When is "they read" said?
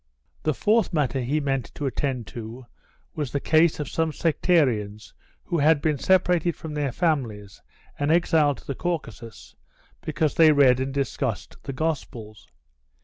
10.33-10.79